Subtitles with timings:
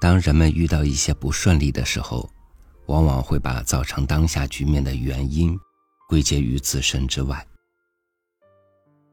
[0.00, 2.30] 当人们遇到一些不顺利的时候，
[2.86, 5.58] 往往会把造成当下局面的原因
[6.08, 7.44] 归结于自身之外，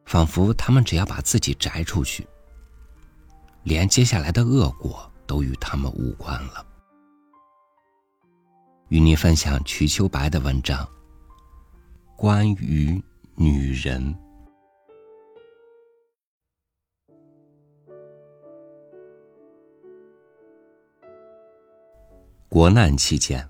[0.05, 2.27] 仿佛他们只要把自己摘出去，
[3.63, 6.65] 连接下来的恶果都与他们无关了。
[8.89, 10.87] 与您分享瞿秋白的文章，
[12.15, 13.01] 关于
[13.35, 14.13] 女人。
[22.53, 23.49] 国难期间，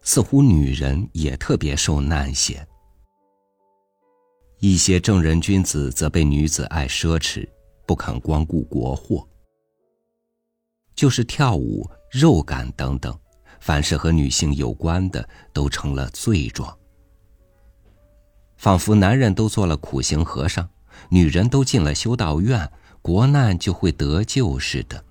[0.00, 2.66] 似乎女人也特别受难些。
[4.58, 7.46] 一些正人君子则被女子爱奢侈，
[7.86, 9.28] 不肯光顾国货。
[10.94, 13.14] 就是跳舞、肉感等等，
[13.60, 16.74] 凡是和女性有关的，都成了罪状。
[18.56, 20.66] 仿佛男人都做了苦行和尚，
[21.10, 22.72] 女人都进了修道院，
[23.02, 25.04] 国难就会得救似的。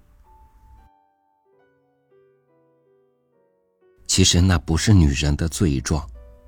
[4.18, 6.04] 其实那不是女人的罪状，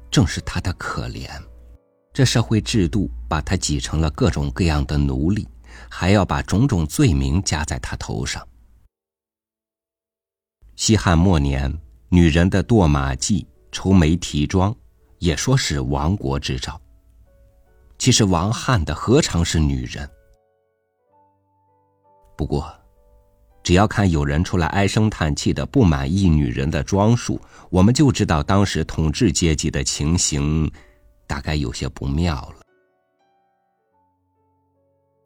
[0.09, 1.30] 正是她的可怜。
[2.12, 5.48] 这社会制度把她挤成了各种各样的奴隶，
[5.88, 8.44] 还要把种种罪名加在她头上。
[10.78, 11.72] 西汉末年，
[12.09, 14.75] 女人的堕马髻、愁眉提妆，
[15.20, 16.81] 也说是亡国之兆。
[18.00, 20.09] 其实亡汉的何尝是女人？
[22.36, 22.78] 不过。
[23.70, 27.39] 只要看有人出来唉声叹气的不满意女人的装束，
[27.70, 30.67] 我们就知道当时统治阶级的情形，
[31.28, 32.56] 大概有些不妙了。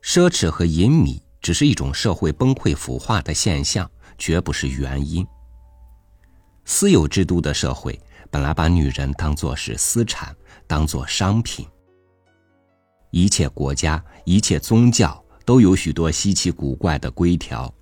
[0.03, 5.25] 奢侈和淫靡只是一种社会崩溃腐化的现象，绝不是原因。
[6.65, 7.97] 私有制度的社会
[8.29, 10.35] 本来把女人当作是私产，
[10.67, 11.65] 当作商品。
[13.11, 17.73] 一切国家、一切宗教都有许多稀奇古怪的规条。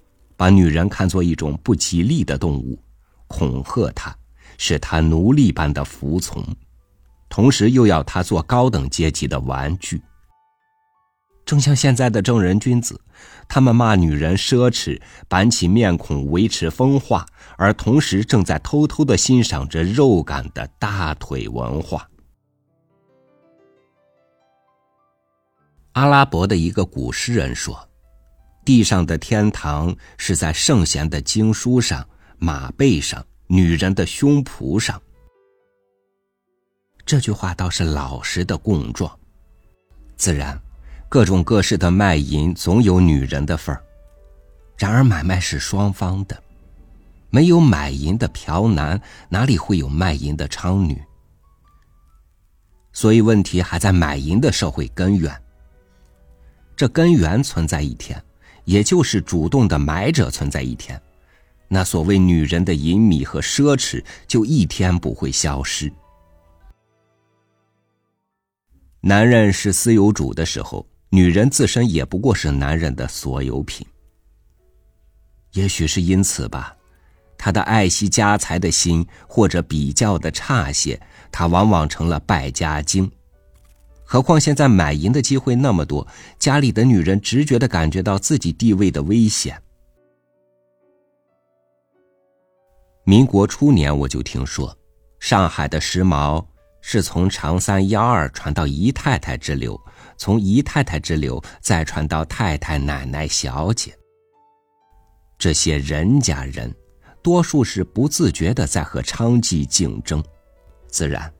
[0.41, 2.83] 把女人看作一种不吉利的动物，
[3.27, 4.11] 恐吓她，
[4.57, 6.43] 使她奴隶般的服从，
[7.29, 10.01] 同时又要她做高等阶级的玩具。
[11.45, 12.99] 正像现在的正人君子，
[13.47, 17.23] 他们骂女人奢侈，板起面孔维持风化，
[17.55, 22.09] 而同时正在偷偷的欣赏着肉感的大腿文化。
[25.91, 27.90] 阿拉伯的一个古诗人说。
[28.63, 32.07] 地上的天堂是在圣贤的经书上、
[32.37, 35.01] 马背上、女人的胸脯上。
[37.05, 39.11] 这句话倒是老实的供状。
[40.15, 40.59] 自然，
[41.09, 43.83] 各种各式的卖淫总有女人的份儿。
[44.77, 46.41] 然而买卖是双方的，
[47.29, 51.01] 没有买淫的嫖男，哪里会有卖淫的娼女？
[52.93, 55.35] 所以问题还在买淫的社会根源。
[56.75, 58.23] 这根源存在一天。
[58.65, 61.01] 也就是主动的买者存在一天，
[61.67, 65.91] 那所谓女人的淫靡和奢侈就一天不会消失。
[69.01, 73.85] 男人是私有主的时候，女人自身也不过是男人的所有品。
[75.53, 76.75] 也许是因此吧，
[77.37, 81.01] 他的爱惜家财的心或者比较的差些，
[81.31, 83.11] 他往往成了败家精。
[84.11, 86.05] 何况现在买淫的机会那么多，
[86.37, 89.57] 家里的女人直觉的感觉到自己地位的危险。
[93.05, 94.77] 民国初年，我就听说，
[95.21, 96.45] 上海的时髦
[96.81, 99.79] 是从长三幺二传到姨太太之流，
[100.17, 103.97] 从姨太太之流再传到太太、奶奶、小姐。
[105.37, 106.69] 这些人家人，
[107.23, 110.21] 多数是不自觉的在和娼妓竞争，
[110.89, 111.33] 自然。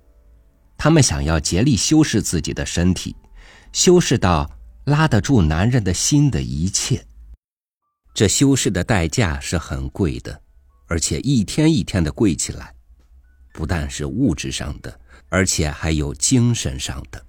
[0.83, 3.15] 他们想要竭力修饰自己的身体，
[3.71, 4.49] 修饰到
[4.85, 7.05] 拉得住男人的心的一切。
[8.15, 10.41] 这修饰的代价是很贵的，
[10.87, 12.73] 而且一天一天的贵起来，
[13.53, 14.99] 不但是物质上的，
[15.29, 17.23] 而且还有精神上的。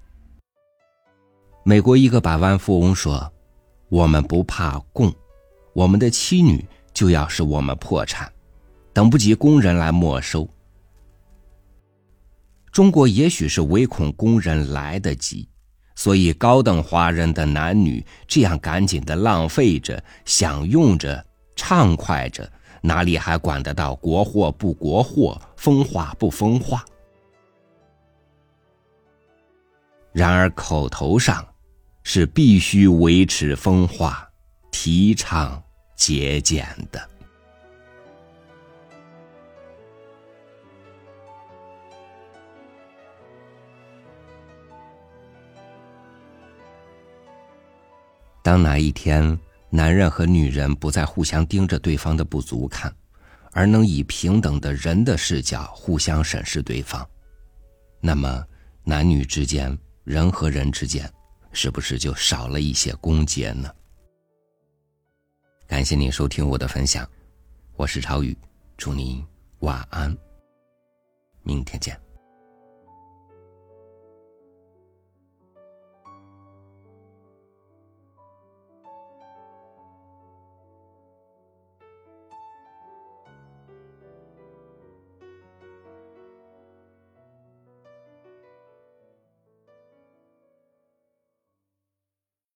[1.63, 3.31] 美国一个百万富翁说
[3.87, 5.13] ：“我们不怕供，
[5.73, 8.33] 我们的妻女就要使我们破产，
[8.91, 10.49] 等不及工人来没收。”
[12.73, 15.47] 中国也许是唯恐工人来得及，
[15.93, 21.23] 所以高等华人的男女这样赶紧的浪费着、享用着、
[21.55, 26.83] 畅快着，哪里还管得到国货不国货、风化不风化？
[30.11, 31.45] 然而口头上
[32.01, 34.27] 是必须维持风化，
[34.71, 35.61] 提倡
[35.95, 37.12] 节俭的。
[48.43, 52.93] 当哪一天男人和女人不再互相盯着对方的不足看，
[53.53, 57.09] 而能以平等的人的视角互相审视对方，
[58.01, 58.45] 那么
[58.83, 61.09] 男女之间、人和人之间，
[61.53, 63.73] 是不是就少了一些攻讦呢？
[65.65, 67.09] 感谢您收听我的分享，
[67.77, 68.37] 我是超宇，
[68.75, 69.25] 祝您
[69.59, 70.15] 晚安，
[71.43, 71.97] 明天见。